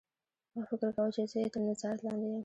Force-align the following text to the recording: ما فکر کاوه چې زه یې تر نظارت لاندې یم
ما 0.55 0.61
فکر 0.69 0.87
کاوه 0.95 1.11
چې 1.15 1.21
زه 1.31 1.37
یې 1.43 1.49
تر 1.53 1.61
نظارت 1.69 1.99
لاندې 2.05 2.27
یم 2.29 2.39